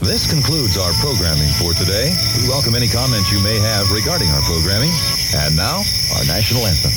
[0.00, 2.12] This concludes our programming for today.
[2.36, 4.92] We welcome any comments you may have regarding our programming.
[5.34, 5.82] And now,
[6.14, 6.92] our national anthem.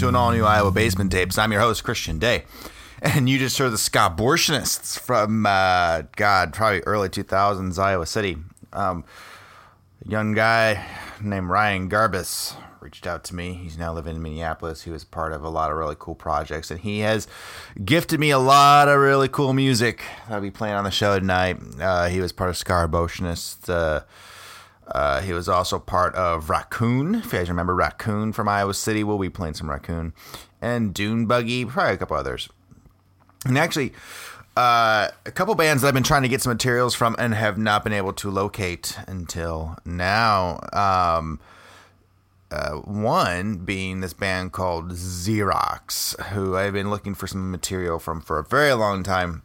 [0.00, 1.36] To an all new Iowa Basement Tapes.
[1.36, 2.44] I'm your host, Christian Day.
[3.02, 8.38] And you just heard the Ska-Abortionists from, uh, God, probably early 2000s, Iowa City.
[8.72, 9.04] Um,
[10.06, 10.86] young guy
[11.20, 13.52] named Ryan Garbus reached out to me.
[13.52, 14.84] He's now living in Minneapolis.
[14.84, 17.28] He was part of a lot of really cool projects, and he has
[17.84, 21.18] gifted me a lot of really cool music that I'll be playing on the show
[21.18, 21.58] tonight.
[21.78, 23.68] Uh, he was part of Ska-Abortionists.
[23.68, 24.00] Uh,
[24.92, 27.16] uh, he was also part of Raccoon.
[27.16, 30.12] If you guys remember Raccoon from Iowa City, we'll be playing some Raccoon.
[30.60, 32.48] And Dune Buggy, probably a couple others.
[33.44, 33.92] And actually,
[34.56, 37.56] uh, a couple bands that I've been trying to get some materials from and have
[37.56, 40.60] not been able to locate until now.
[40.72, 41.40] Um,
[42.50, 48.20] uh, one being this band called Xerox, who I've been looking for some material from
[48.20, 49.42] for a very long time.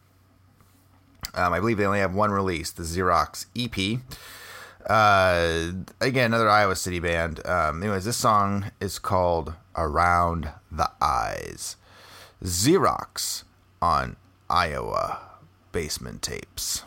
[1.36, 4.00] Um, I believe they only have one release, the Xerox EP.
[4.86, 7.46] Uh, again, another Iowa City band.
[7.46, 11.76] Um, anyways, this song is called Around the Eyes.
[12.44, 13.44] Xerox
[13.82, 14.16] on
[14.50, 15.22] Iowa
[15.72, 16.84] Basement Tapes.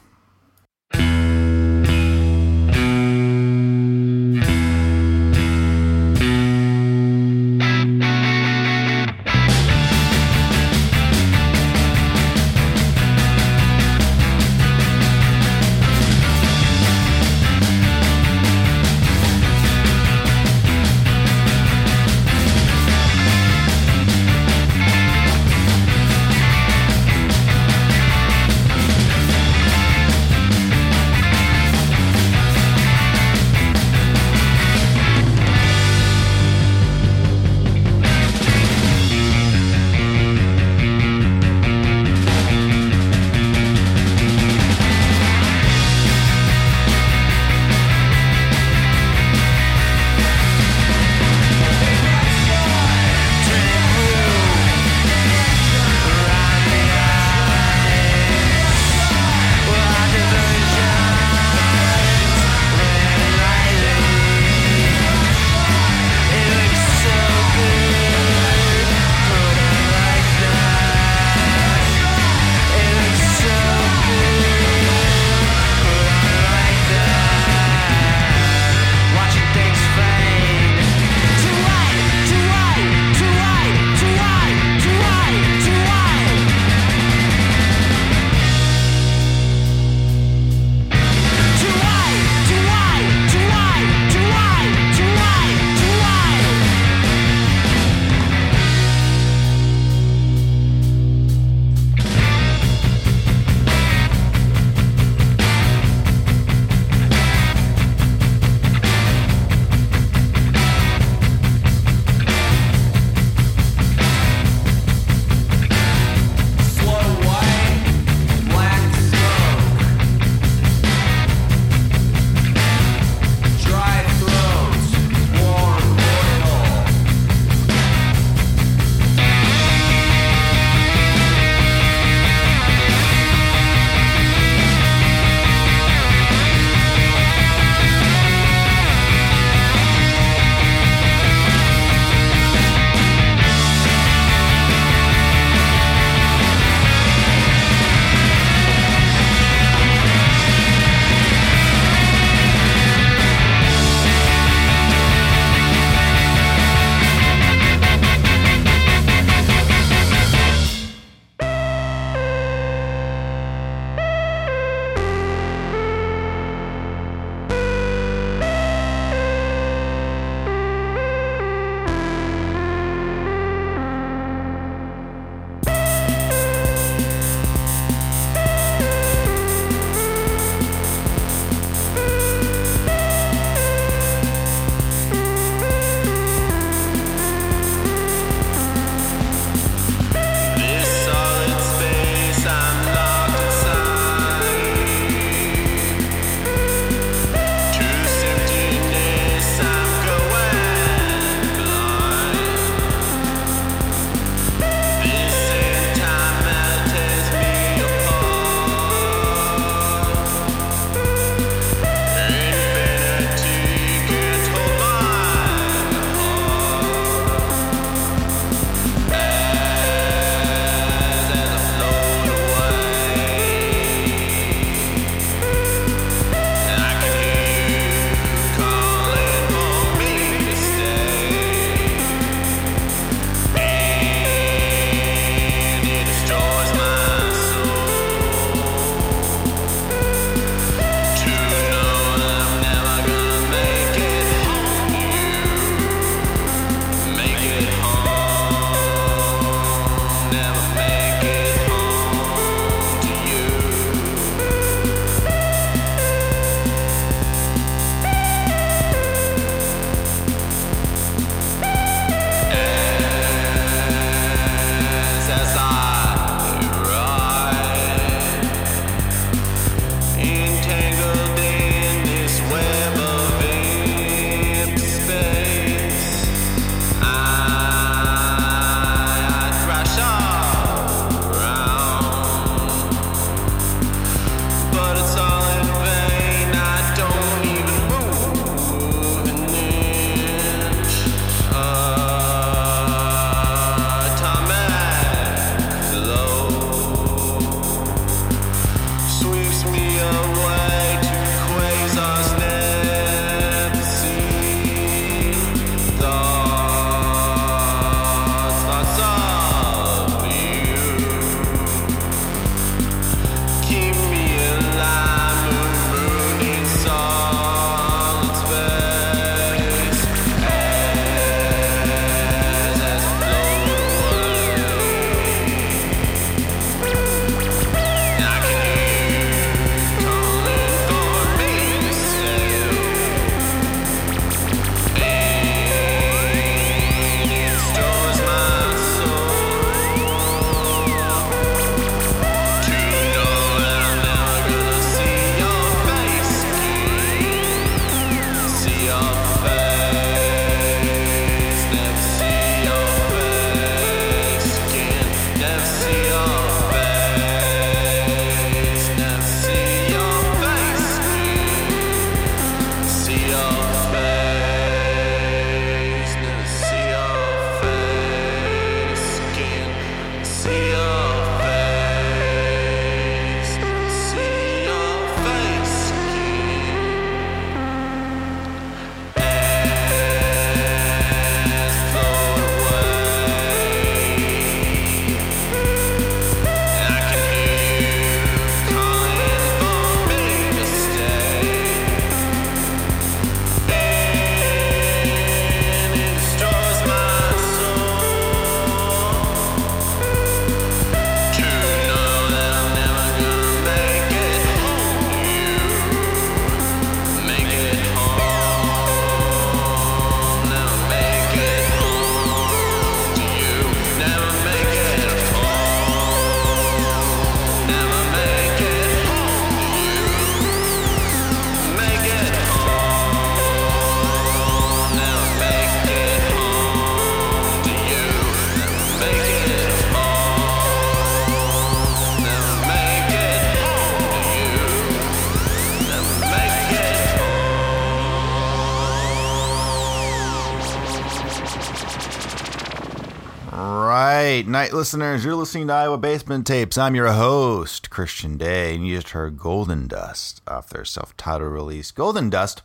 [444.18, 446.76] Right, night listeners, you're listening to Iowa Basement Tapes.
[446.76, 451.92] I'm your host, Christian Day, and you just heard Golden Dust off their self-titled release.
[451.92, 452.60] Golden Dust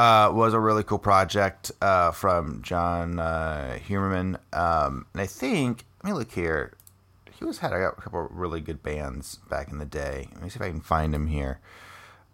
[0.00, 5.84] uh, was a really cool project uh, from John uh, Humerman, um, and I think
[6.02, 6.72] let me look here.
[7.38, 10.28] He was had a couple of really good bands back in the day.
[10.32, 11.60] Let me see if I can find him here.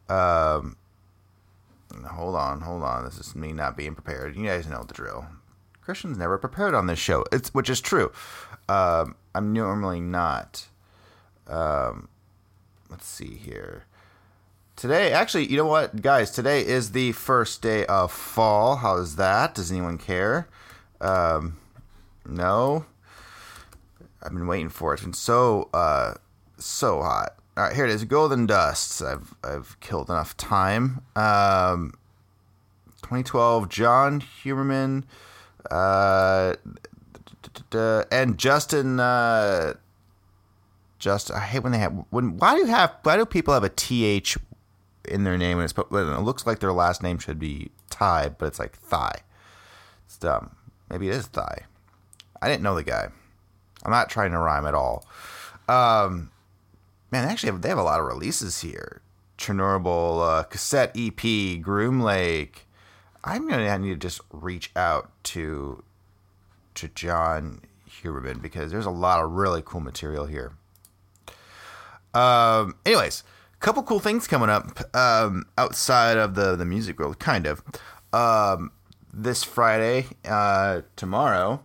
[0.08, 0.76] Um,
[2.10, 3.04] hold on, hold on.
[3.04, 4.34] This is me not being prepared.
[4.34, 5.26] You guys know the drill.
[5.80, 7.24] Christian's never prepared on this show.
[7.32, 8.12] It's which is true.
[8.68, 10.66] Um, I'm normally not.
[11.48, 12.08] Um,
[12.88, 13.84] let's see here.
[14.76, 16.30] Today, actually, you know what, guys?
[16.30, 18.76] Today is the first day of fall.
[18.76, 19.54] How's that?
[19.54, 20.48] Does anyone care?
[21.00, 21.58] Um,
[22.24, 22.86] no.
[24.22, 24.96] I've been waiting for it.
[24.96, 26.14] It's been so uh,
[26.58, 27.36] so hot.
[27.56, 28.04] All right, here it is.
[28.04, 29.02] Golden Dust.
[29.02, 31.02] I've I've killed enough time.
[31.16, 31.94] Um,
[33.02, 33.68] 2012.
[33.68, 35.04] John Humerman.
[35.70, 36.54] Uh,
[38.10, 39.74] and Justin, uh,
[40.98, 42.36] just I hate when they have when.
[42.36, 42.94] Why do you have?
[43.02, 44.36] Why do people have a th
[45.06, 48.46] in their name and it's it looks like their last name should be Ty, but
[48.46, 49.20] it's like Thigh.
[50.06, 50.56] It's dumb.
[50.88, 51.66] Maybe it is Thigh.
[52.42, 53.08] I didn't know the guy.
[53.82, 55.06] I'm not trying to rhyme at all.
[55.68, 56.30] Um,
[57.10, 59.00] man, they actually have, they have a lot of releases here.
[59.38, 62.66] Chernobyl, uh, cassette EP, Groom Lake,
[63.22, 65.82] I'm gonna need to just reach out to
[66.74, 67.60] to John
[68.02, 70.52] Huberman because there's a lot of really cool material here.
[72.14, 73.22] Um, anyways,
[73.54, 77.62] a couple cool things coming up um, outside of the the music world, kind of.
[78.12, 78.72] Um,
[79.12, 81.62] this Friday, uh, tomorrow,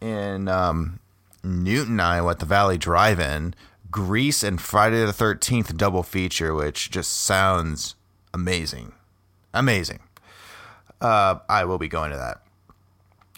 [0.00, 1.00] in um,
[1.44, 3.54] Newton, Iowa, at the Valley Drive-In,
[3.90, 7.94] Grease and Friday the Thirteenth double feature, which just sounds
[8.34, 8.92] amazing,
[9.54, 10.00] amazing
[11.00, 12.42] uh, I will be going to that.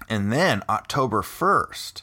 [0.08, 2.02] And then October 1st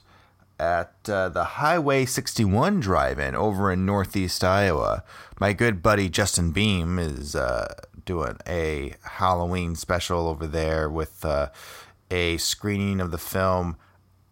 [0.59, 5.03] at uh, the Highway 61 drive in over in Northeast Iowa,
[5.39, 7.73] my good buddy Justin Beam is uh,
[8.05, 11.49] doing a Halloween special over there with uh,
[12.09, 13.77] a screening of the film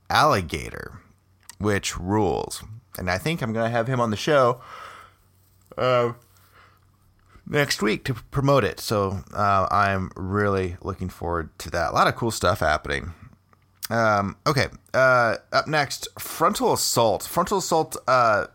[0.10, 1.00] Alligator,
[1.60, 2.63] which rules.
[2.98, 4.62] And I think I'm going to have him on the show.
[5.77, 6.13] Uh,
[7.47, 8.79] next week to promote it.
[8.79, 11.91] So uh, I'm really looking forward to that.
[11.91, 13.13] A lot of cool stuff happening.
[13.89, 17.23] Um, okay, uh, up next, Frontal Assault.
[17.23, 17.97] Frontal Assault.
[18.07, 18.47] Uh,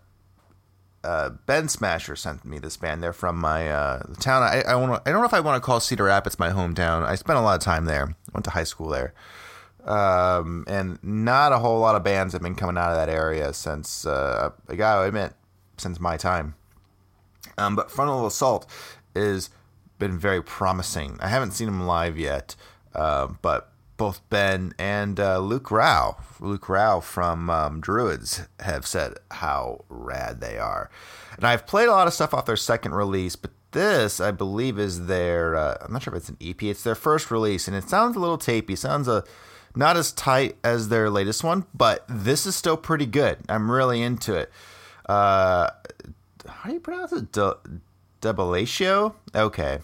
[1.03, 3.03] uh, ben Smasher sent me this band.
[3.03, 4.43] They're from my uh, town.
[4.43, 7.05] I I, wanna, I don't know if I want to call Cedar Rapids my hometown.
[7.05, 8.15] I spent a lot of time there.
[8.35, 9.15] Went to high school there.
[9.85, 13.55] Um, and not a whole lot of bands have been coming out of that area
[13.55, 15.33] since uh, I gotta admit,
[15.79, 16.55] since my time.
[17.61, 18.67] Um, but Frontal Assault
[19.15, 19.51] has
[19.99, 21.19] been very promising.
[21.21, 22.57] I haven't seen him live yet,
[22.95, 29.15] uh, but both Ben and uh, Luke Rao, Luke Rao from um, Druids, have said
[29.31, 30.91] how rad they are.
[31.37, 34.79] And I've played a lot of stuff off their second release, but this, I believe,
[34.79, 35.55] is their.
[35.55, 36.63] Uh, I'm not sure if it's an EP.
[36.63, 38.77] It's their first release, and it sounds a little tapey.
[38.77, 39.23] Sounds a
[39.77, 43.39] not as tight as their latest one, but this is still pretty good.
[43.49, 44.51] I'm really into it.
[45.07, 45.71] Uh,
[46.51, 47.33] how do you pronounce it?
[47.33, 47.57] De-?
[49.35, 49.79] Okay.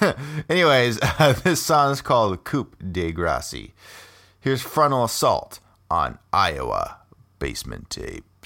[0.48, 3.72] Anyways, uh, this song is called Coupe de Gracie.
[4.40, 6.98] Here's Frontal Assault on Iowa
[7.38, 8.37] Basement Tapes.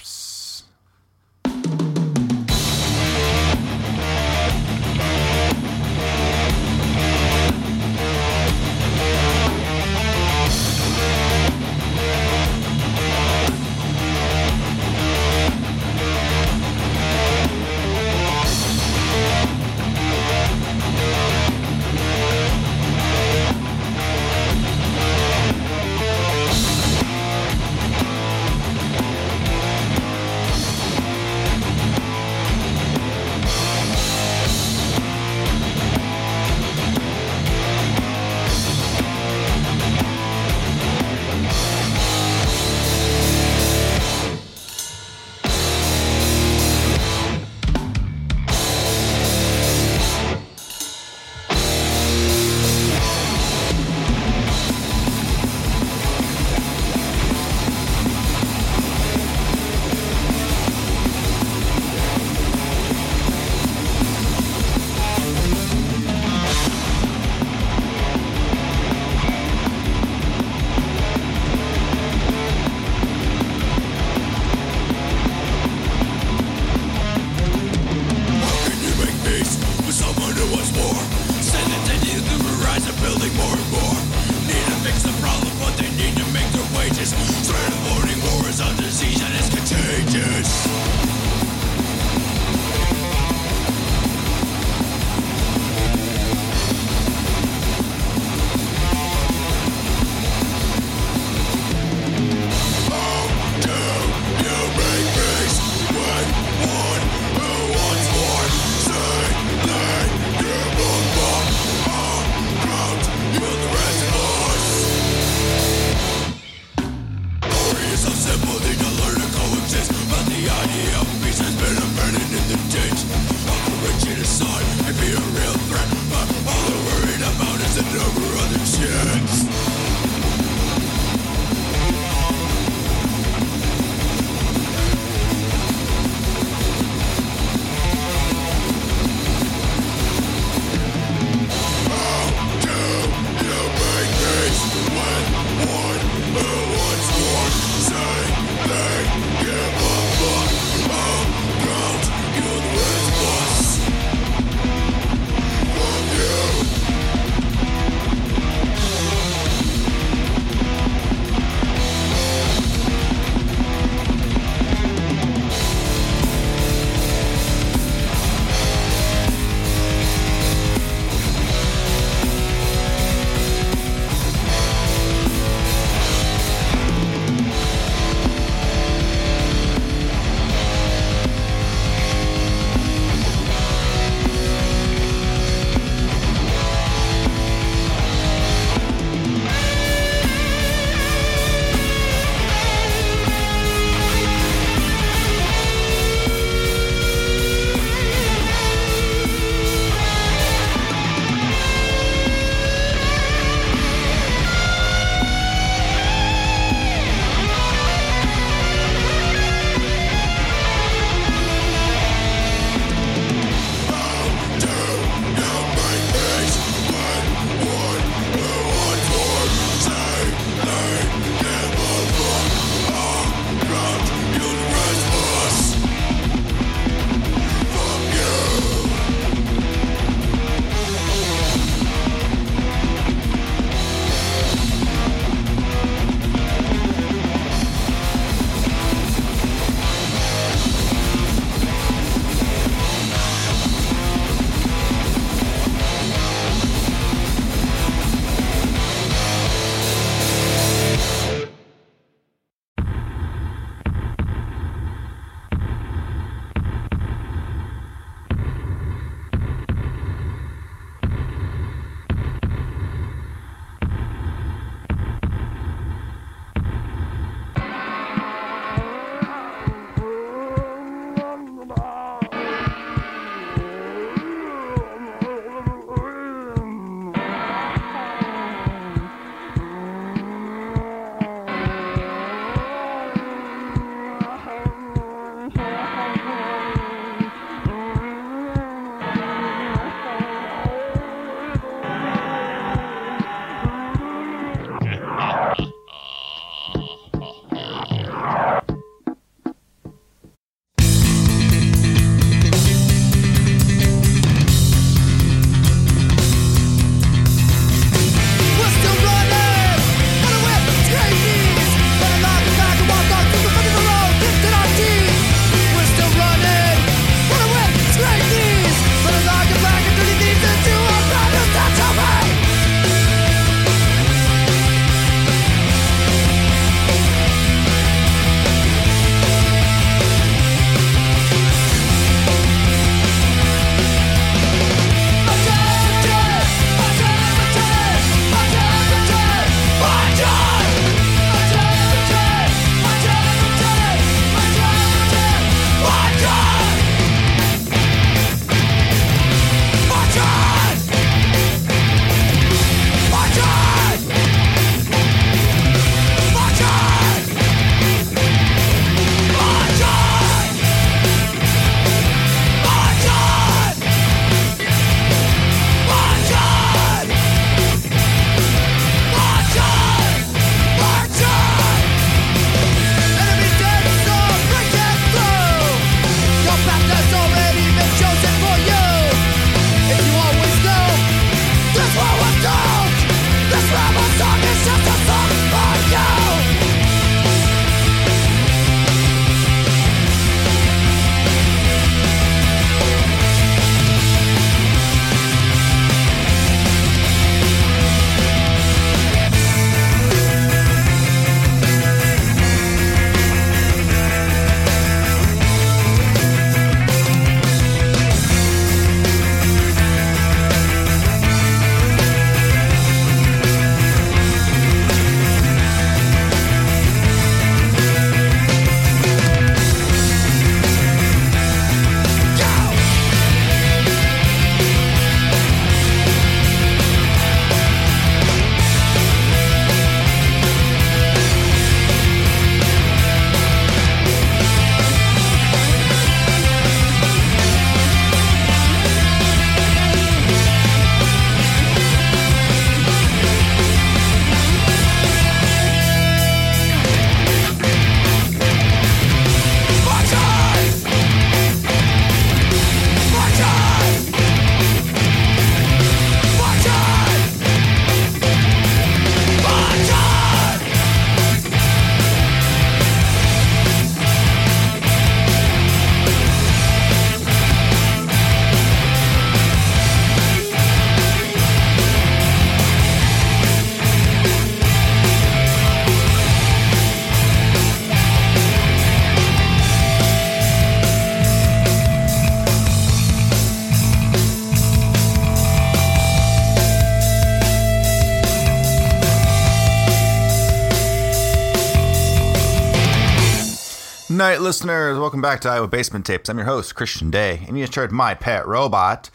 [494.33, 494.97] Night, listeners.
[494.97, 496.27] Welcome back to Iowa Basement Tapes.
[496.27, 499.11] I'm your host, Christian Day, and you just heard My Pet Robot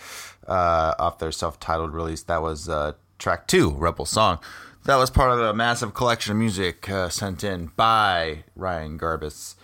[0.46, 2.22] uh, off their self titled release.
[2.22, 4.38] That was uh, track two, Rebel Song.
[4.84, 9.56] That was part of a massive collection of music uh, sent in by Ryan Garbus.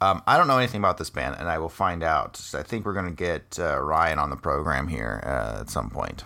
[0.00, 2.40] Um, I don't know anything about this band, and I will find out.
[2.54, 5.90] I think we're going to get uh, Ryan on the program here uh, at some
[5.90, 6.22] point.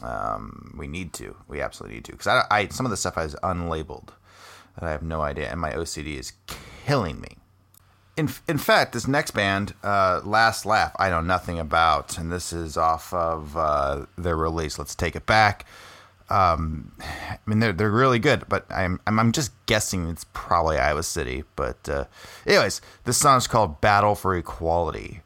[0.00, 1.34] Um, we need to.
[1.48, 2.12] We absolutely need to.
[2.12, 4.10] Because I, I, some of the stuff is unlabeled.
[4.76, 6.34] And I have no idea, and my OCD is
[6.86, 7.38] killing me.
[8.16, 12.52] In, in fact, this next band, uh, Last Laugh, I know nothing about, and this
[12.52, 14.78] is off of uh, their release.
[14.78, 15.64] Let's take it back.
[16.28, 21.02] Um, I mean, they're they're really good, but I'm I'm, just guessing it's probably Iowa
[21.02, 21.44] City.
[21.56, 22.04] But uh,
[22.46, 25.20] anyways, this song is called "Battle for Equality."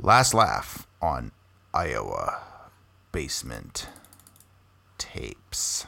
[0.00, 1.32] Last laugh on
[1.72, 2.40] Iowa
[3.12, 3.88] basement
[4.98, 5.86] tapes.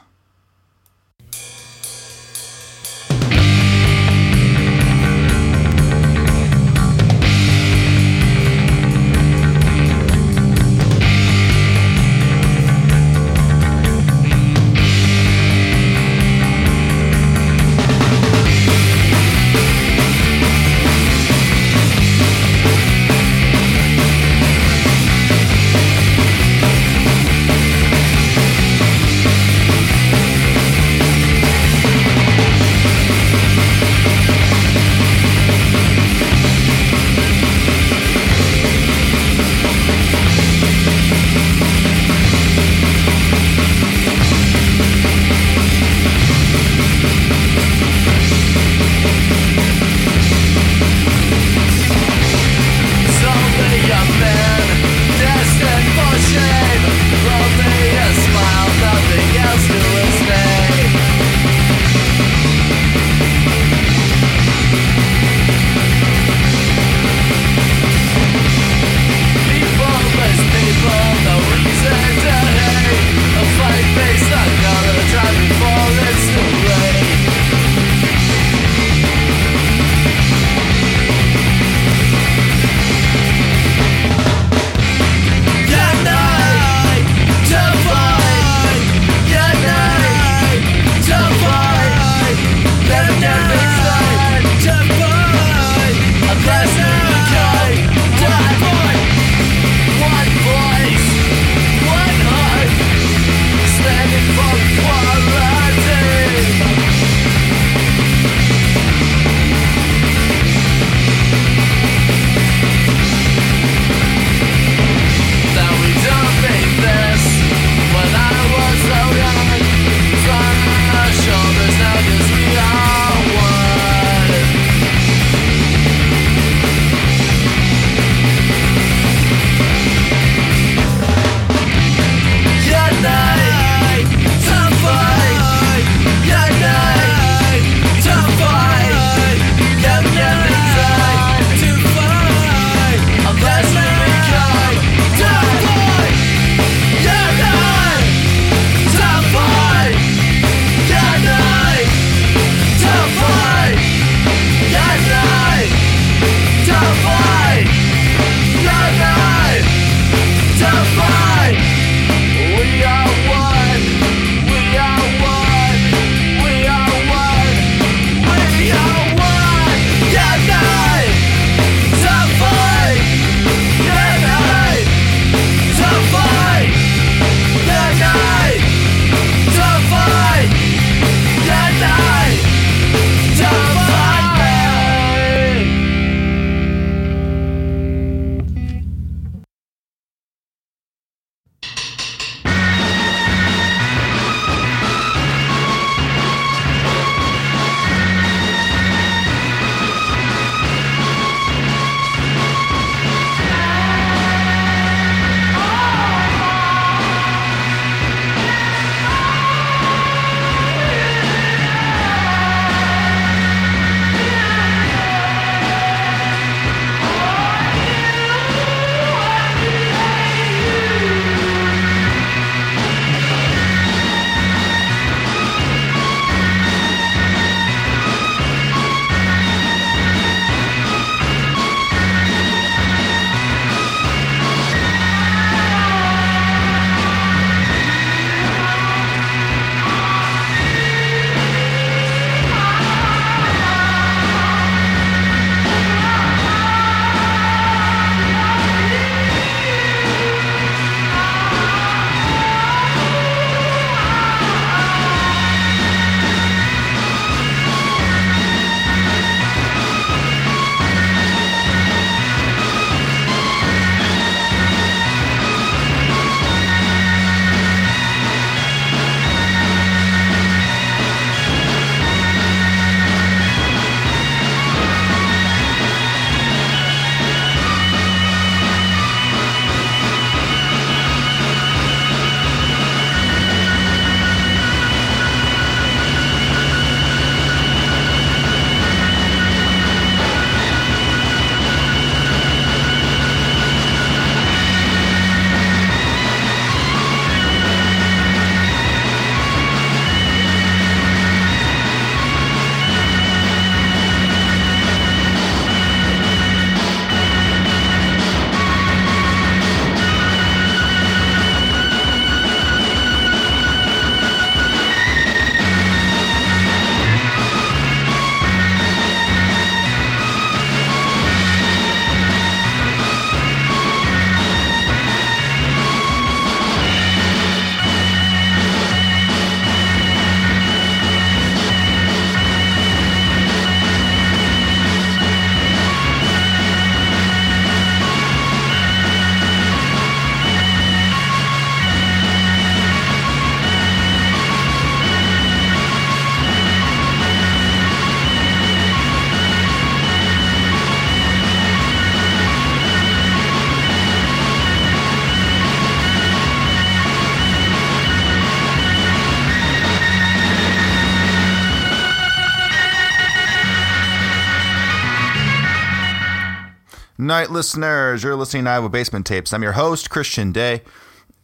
[367.21, 368.23] Night, listeners.
[368.23, 369.53] You're listening to Iowa Basement Tapes.
[369.53, 370.81] I'm your host, Christian Day,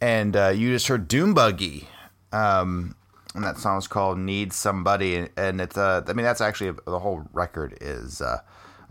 [0.00, 1.86] and uh, you just heard Doom Buggy.
[2.32, 2.96] Um,
[3.32, 6.98] and that song is called "Need Somebody," and it's uh, I mean that's actually the
[6.98, 8.38] whole record is, uh,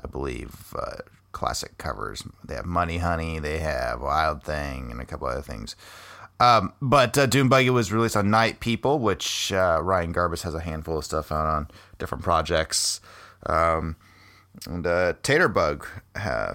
[0.02, 1.00] I believe, uh,
[1.34, 2.23] classic covers.
[2.45, 5.76] They have "Money Honey," they have "Wild Thing," and a couple other things.
[6.39, 10.56] Um, but uh, Doom Buggy was released on Night People, which uh, Ryan Garbes has
[10.56, 11.67] a handful of stuff out on
[12.00, 13.02] different projects.
[13.45, 13.97] Um,
[14.65, 15.85] and uh, Taterbug,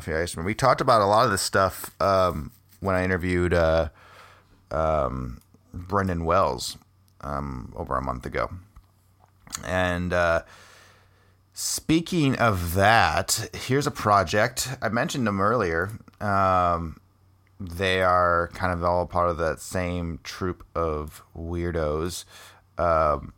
[0.07, 3.91] you guys we talked about a lot of this stuff um, when I interviewed uh,
[4.71, 5.41] um,
[5.73, 6.77] Brendan Wells
[7.21, 8.51] um, over a month ago.
[9.65, 10.43] And uh,
[11.53, 14.77] speaking of that, here's a project.
[14.81, 15.91] I mentioned them earlier.
[16.21, 16.99] Um,
[17.61, 22.25] they are kind of all part of that same troop of weirdos.
[22.79, 23.33] Um,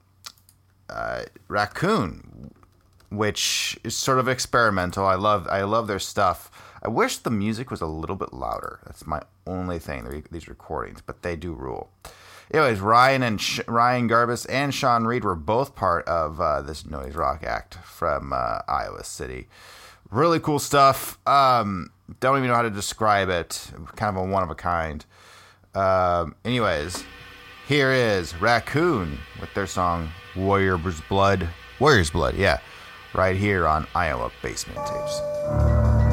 [0.88, 2.52] uh, Raccoon,
[3.16, 5.06] which is sort of experimental.
[5.06, 6.50] I love I love their stuff.
[6.82, 8.80] I wish the music was a little bit louder.
[8.84, 10.24] That's my only thing.
[10.30, 11.90] These recordings, but they do rule.
[12.52, 16.84] Anyways, Ryan and Sh- Ryan Garbes and Shawn Reed were both part of uh, this
[16.84, 19.48] noise rock act from uh, Iowa City.
[20.10, 21.18] Really cool stuff.
[21.26, 23.70] Um, don't even know how to describe it.
[23.96, 25.04] Kind of a one of a kind.
[25.74, 27.02] Um, anyways,
[27.66, 31.48] here is Raccoon with their song Warrior's Blood.
[31.80, 32.58] Warrior's Blood, yeah.
[33.14, 36.03] Right here on Iowa Basement Tapes.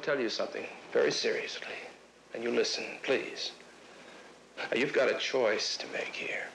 [0.00, 1.78] Tell you something very seriously,
[2.34, 3.52] and you listen, please.
[4.74, 6.46] You've got a choice to make here,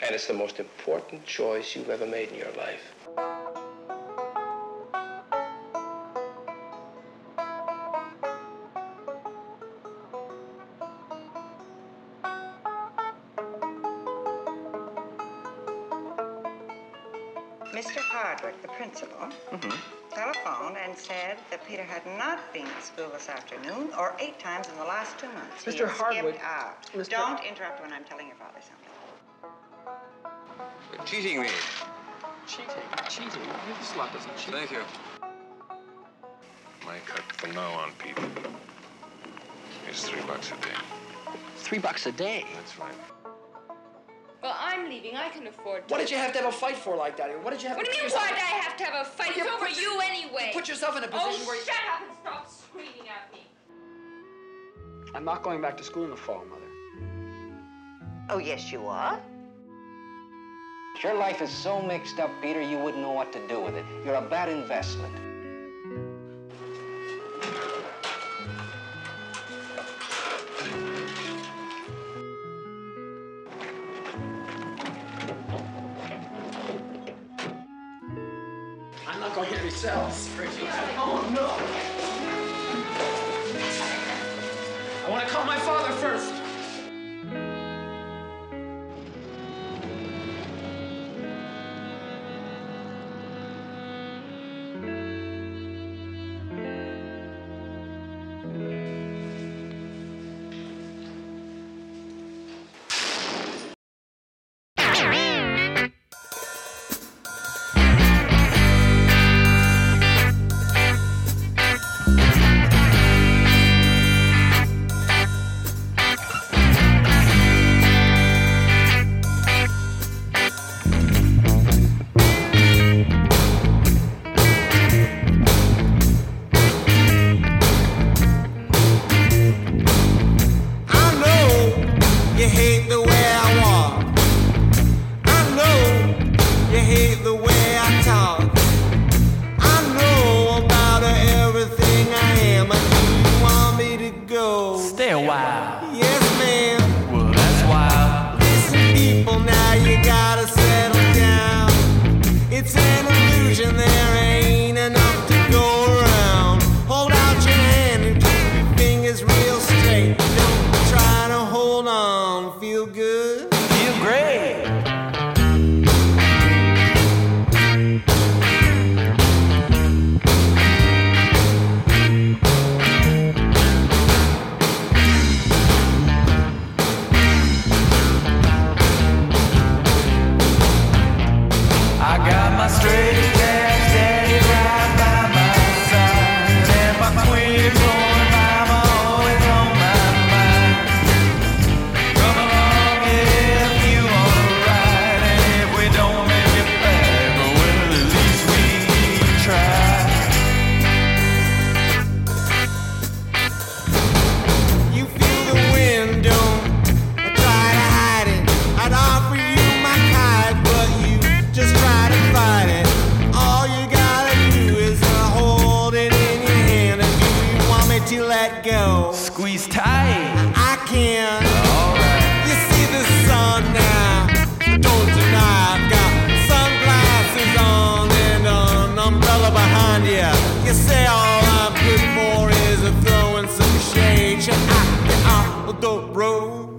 [0.00, 2.94] and it's the most important choice you've ever made in your life.
[17.74, 17.98] Mr.
[17.98, 20.14] Hardwick, the principal, mm-hmm.
[20.14, 24.68] telephoned and said that Peter had not been at school this afternoon or eight times
[24.68, 25.64] in the last two months.
[25.64, 25.88] Mr.
[25.88, 26.86] had Hardwick, skipped out.
[26.92, 27.08] Mr.
[27.10, 28.94] Don't interrupt when I'm telling your father something.
[31.04, 31.48] Cheating me.
[32.46, 32.68] Cheating.
[33.08, 33.42] Cheating?
[33.80, 34.54] This lot doesn't cheat.
[34.54, 34.82] Thank you.
[36.86, 38.16] My cut from now on, Pete,
[39.90, 40.78] is three bucks a day.
[41.56, 42.44] Three bucks a day.
[42.54, 42.94] That's right.
[44.94, 45.16] Well, I'm leaving.
[45.16, 45.92] I can afford to.
[45.92, 47.42] What did you have to have a fight for like that?
[47.42, 49.06] What did you have What to do you mean, why did I have to have
[49.06, 49.36] a fight?
[49.36, 50.50] You It's over you anyway.
[50.52, 51.64] Put yourself in a oh, position oh, where you...
[51.64, 53.40] shut up and stop screaming at me.
[55.14, 56.60] I'm not going back to school in the fall, Mother.
[58.30, 59.20] Oh, yes, you are.
[61.02, 63.84] Your life is so mixed up, Peter, you wouldn't know what to do with it.
[64.04, 65.14] You're a bad investment.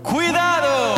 [0.05, 0.95] Cuidado.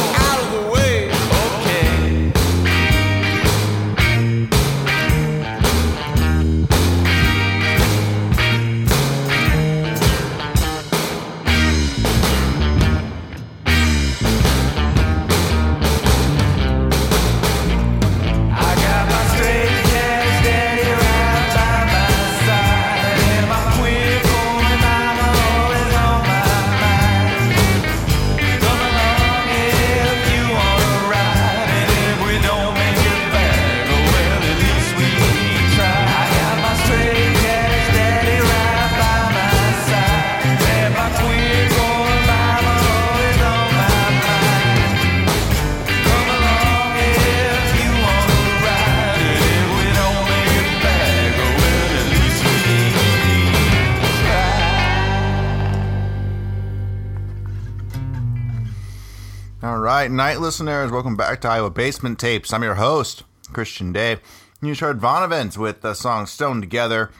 [60.18, 60.89] Night, night, listeners.
[60.89, 62.51] Welcome back to Iowa Basement Tapes.
[62.51, 63.22] I'm your host,
[63.53, 64.18] Christian Day.
[64.63, 67.11] You just heard Vonavent with the song Stone Together.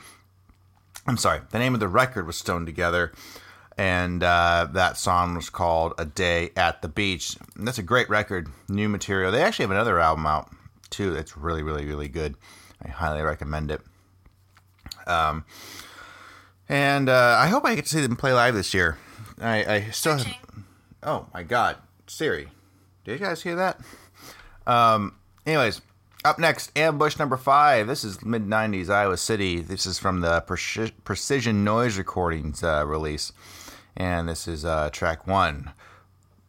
[1.06, 3.12] I'm sorry, the name of the record was Stone Together,
[3.76, 7.36] and uh, that song was called A Day at the Beach.
[7.54, 9.30] And that's a great record, new material.
[9.30, 10.50] They actually have another album out,
[10.90, 12.34] too, that's really, really, really good.
[12.84, 13.80] I highly recommend it.
[15.06, 15.44] Um,
[16.68, 18.98] and uh, I hope I get to see them play live this year.
[19.40, 20.26] I, I still have.
[21.04, 21.76] Oh my God,
[22.08, 22.48] Siri,
[23.08, 23.80] did you guys hear that?
[24.66, 25.14] Um,
[25.46, 25.80] anyways,
[26.26, 27.86] up next, Ambush number five.
[27.86, 29.62] This is mid '90s Iowa City.
[29.62, 33.32] This is from the Preci- Precision Noise Recordings uh, release,
[33.96, 35.72] and this is uh, track one,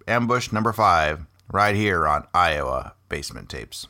[0.05, 3.87] Ambush number five, right here on Iowa Basement Tapes.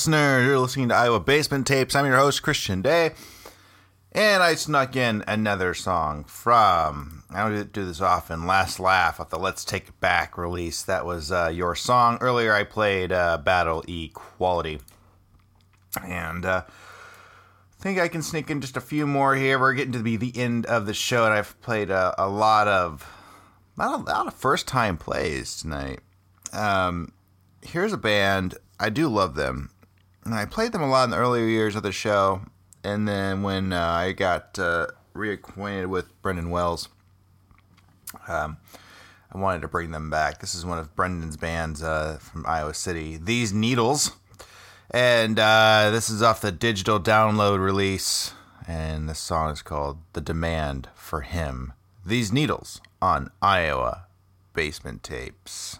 [0.00, 1.94] Listener, you're listening to Iowa Basement Tapes.
[1.94, 3.10] I'm your host, Christian Day.
[4.12, 9.28] And I snuck in another song from, I don't do this often, Last Laugh off
[9.28, 10.82] the Let's Take It Back release.
[10.82, 12.16] That was uh, your song.
[12.22, 14.80] Earlier I played uh, Battle Equality.
[16.02, 19.58] And uh, I think I can sneak in just a few more here.
[19.58, 22.68] We're getting to be the end of the show, and I've played a, a lot
[22.68, 23.06] of,
[23.76, 26.00] not a lot of first time plays tonight.
[26.54, 27.12] Um,
[27.60, 29.68] here's a band I do love them,
[30.24, 32.42] and I played them a lot in the earlier years of the show.
[32.82, 36.88] And then when uh, I got uh, reacquainted with Brendan Wells,
[38.26, 38.56] um,
[39.32, 40.40] I wanted to bring them back.
[40.40, 44.12] This is one of Brendan's bands uh, from Iowa City, These Needles,
[44.90, 48.32] and uh, this is off the digital download release.
[48.66, 51.72] And this song is called "The Demand for Him."
[52.04, 54.06] These Needles on Iowa
[54.54, 55.78] Basement Tapes.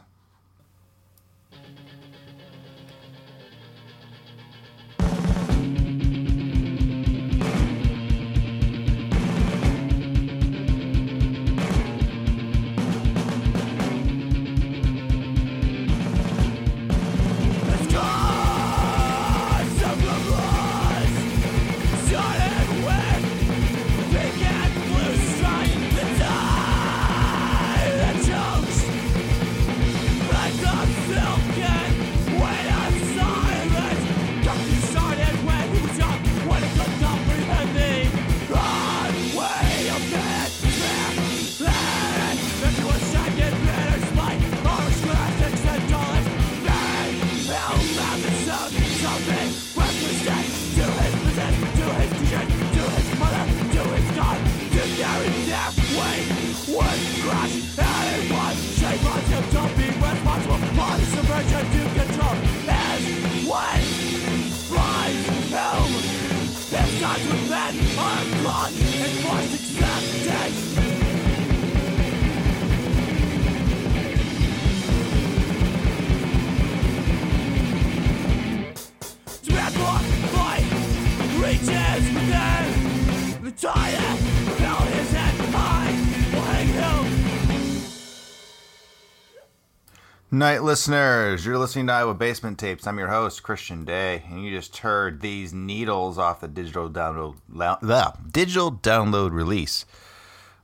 [90.32, 92.86] Night listeners, you're listening to Iowa Basement Tapes.
[92.86, 97.34] I'm your host, Christian Day, and you just heard these needles off the digital download
[97.48, 99.86] the digital download release.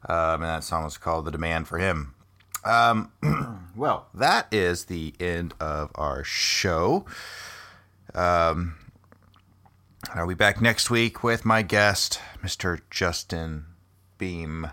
[0.09, 2.15] Um, and that song was called The Demand for Him.
[2.65, 3.11] Um,
[3.77, 7.05] well, that is the end of our show.
[8.15, 8.77] Um,
[10.15, 12.83] I'll be back next week with my guest, Mr.
[12.89, 13.65] Justin
[14.17, 14.69] Beam.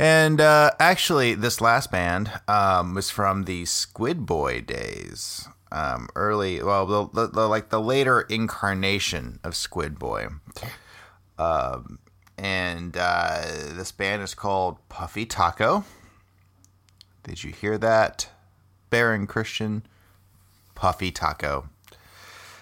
[0.00, 5.46] And uh, actually, this last band um, was from the Squid Boy days.
[5.70, 10.28] Um, early, well, the, the, the, like the later incarnation of Squid Boy.
[11.38, 11.98] Um,
[12.38, 13.42] and uh,
[13.74, 15.84] this band is called Puffy Taco.
[17.24, 18.30] Did you hear that,
[18.88, 19.82] Baron Christian?
[20.74, 21.68] Puffy Taco.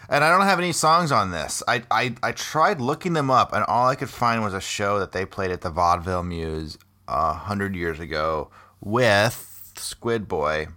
[0.08, 1.62] And I don't have any songs on this.
[1.68, 4.98] I, I, I tried looking them up, and all I could find was a show
[4.98, 6.78] that they played at the Vaudeville Mews
[7.08, 8.50] a hundred years ago
[8.80, 10.68] with Squid Boy.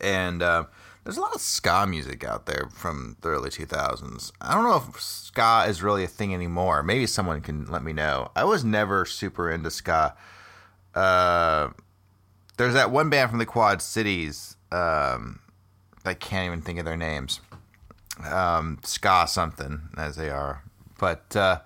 [0.00, 0.64] And uh,
[1.04, 4.32] there's a lot of ska music out there from the early 2000s.
[4.40, 6.82] I don't know if ska is really a thing anymore.
[6.82, 8.30] Maybe someone can let me know.
[8.34, 10.16] I was never super into ska.
[10.94, 11.70] Uh,
[12.56, 14.56] there's that one band from the Quad Cities.
[14.72, 15.40] Um,
[16.04, 17.40] I can't even think of their names.
[18.24, 20.62] Um, ska something as they are.
[20.98, 21.60] But uh,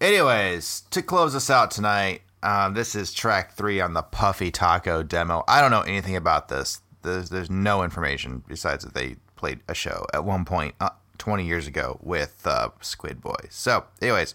[0.00, 5.02] anyways, to close us out tonight, um, this is track three on the Puffy Taco
[5.02, 5.44] demo.
[5.48, 6.80] I don't know anything about this.
[7.02, 11.44] There's, there's no information besides that they played a show at one point uh, 20
[11.44, 13.36] years ago with uh, Squid Boy.
[13.50, 14.34] So, anyways,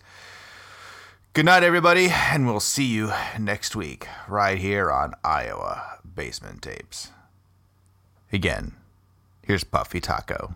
[1.33, 7.11] good night, everybody, and we'll see you next week right here on Iowa Basement Tapes.
[8.31, 8.73] Again,
[9.41, 10.55] here's Puffy Taco.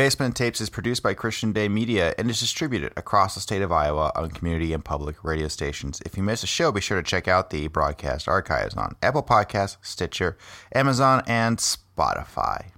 [0.00, 3.70] Basement Tapes is produced by Christian Day Media and is distributed across the state of
[3.70, 6.00] Iowa on community and public radio stations.
[6.06, 9.22] If you miss a show, be sure to check out the broadcast archives on Apple
[9.22, 10.38] Podcasts, Stitcher,
[10.74, 12.70] Amazon, and Spotify.